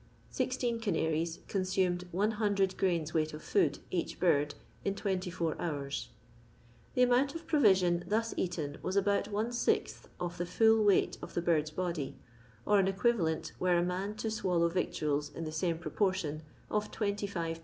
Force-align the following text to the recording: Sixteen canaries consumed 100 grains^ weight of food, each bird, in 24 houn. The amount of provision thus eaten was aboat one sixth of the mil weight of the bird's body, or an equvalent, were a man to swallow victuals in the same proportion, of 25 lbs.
Sixteen 0.31 0.79
canaries 0.79 1.37
consumed 1.47 2.05
100 2.11 2.71
grains^ 2.75 3.13
weight 3.13 3.35
of 3.35 3.43
food, 3.43 3.77
each 3.91 4.19
bird, 4.19 4.55
in 4.83 4.95
24 4.95 5.53
houn. 5.59 5.91
The 6.95 7.03
amount 7.03 7.35
of 7.35 7.45
provision 7.45 8.03
thus 8.07 8.33
eaten 8.35 8.79
was 8.81 8.95
aboat 8.97 9.27
one 9.27 9.51
sixth 9.53 10.09
of 10.19 10.39
the 10.39 10.49
mil 10.59 10.83
weight 10.83 11.19
of 11.21 11.35
the 11.35 11.41
bird's 11.43 11.69
body, 11.69 12.17
or 12.65 12.79
an 12.79 12.87
equvalent, 12.87 13.51
were 13.59 13.77
a 13.77 13.83
man 13.83 14.15
to 14.15 14.31
swallow 14.31 14.69
victuals 14.69 15.29
in 15.35 15.43
the 15.43 15.51
same 15.51 15.77
proportion, 15.77 16.41
of 16.71 16.89
25 16.89 17.57
lbs. 17.59 17.59